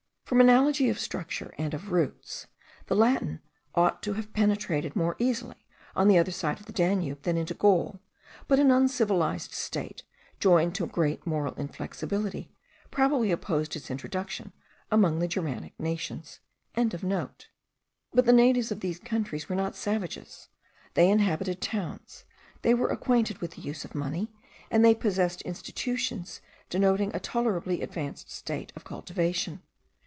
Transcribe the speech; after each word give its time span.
From 0.25 0.39
analogy 0.39 0.87
of 0.89 0.97
structure 0.97 1.53
and 1.57 1.73
of 1.73 1.91
roots, 1.91 2.47
the 2.85 2.95
Latin 2.95 3.41
ought 3.75 4.01
to 4.03 4.13
have 4.13 4.31
penetrated 4.31 4.95
more 4.95 5.17
easily 5.19 5.65
on 5.93 6.07
the 6.07 6.17
other 6.17 6.31
side 6.31 6.57
of 6.57 6.67
the 6.67 6.71
Danube, 6.71 7.23
than 7.23 7.35
into 7.35 7.53
Gaul; 7.53 7.99
but 8.47 8.57
an 8.57 8.71
uncultivated 8.71 9.51
state, 9.51 10.03
joined 10.39 10.73
to 10.75 10.87
great 10.87 11.27
moral 11.27 11.53
inflexibility, 11.55 12.49
probably 12.91 13.29
opposed 13.29 13.75
its 13.75 13.91
introduction 13.91 14.53
among 14.89 15.19
the 15.19 15.27
Germanic 15.27 15.77
nations.) 15.77 16.39
But 16.73 16.95
the 18.25 18.31
natives 18.31 18.71
of 18.71 18.79
these 18.79 18.99
countries 18.99 19.49
were 19.49 19.55
not 19.57 19.75
savages; 19.75 20.47
they 20.93 21.09
inhabited 21.09 21.59
towns; 21.61 22.23
they 22.61 22.73
were 22.73 22.87
acquainted 22.87 23.39
with 23.39 23.55
the 23.55 23.61
use 23.63 23.83
of 23.83 23.93
money; 23.93 24.31
and 24.69 24.85
they 24.85 24.95
possessed 24.95 25.41
institutions 25.41 26.39
denoting 26.69 27.13
a 27.13 27.19
tolerably 27.19 27.81
advanced 27.81 28.31
state 28.31 28.71
of 28.77 28.85
cultivation. 28.85 29.61